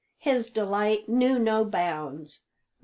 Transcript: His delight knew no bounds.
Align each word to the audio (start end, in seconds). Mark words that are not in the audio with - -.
His 0.17 0.49
delight 0.49 1.07
knew 1.07 1.37
no 1.37 1.63
bounds. 1.63 2.45